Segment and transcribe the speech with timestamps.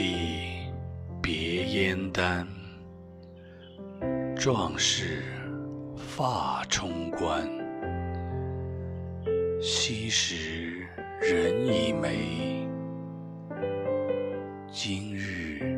[0.00, 0.62] 离
[1.20, 2.48] 别烟丹
[4.34, 5.22] 壮士
[5.94, 7.46] 发冲冠，
[9.60, 10.86] 昔时
[11.20, 12.66] 人已没。
[14.72, 15.76] 今日。